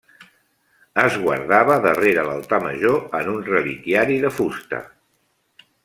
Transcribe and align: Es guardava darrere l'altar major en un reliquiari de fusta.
Es 1.01 1.17
guardava 1.25 1.75
darrere 1.83 2.23
l'altar 2.29 2.61
major 2.65 2.99
en 3.21 3.31
un 3.35 3.45
reliquiari 3.53 4.19
de 4.25 4.33
fusta. 4.41 4.81